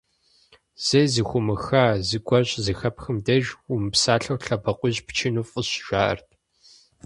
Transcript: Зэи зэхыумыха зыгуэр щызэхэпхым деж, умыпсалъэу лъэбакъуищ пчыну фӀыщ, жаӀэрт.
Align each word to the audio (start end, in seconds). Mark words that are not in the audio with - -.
Зэи 0.85 1.07
зэхыумыха 1.13 1.85
зыгуэр 2.07 2.43
щызэхэпхым 2.49 3.17
деж, 3.25 3.45
умыпсалъэу 3.71 4.41
лъэбакъуищ 4.45 4.97
пчыну 5.07 5.47
фӀыщ, 5.49 5.69
жаӀэрт. 5.85 6.27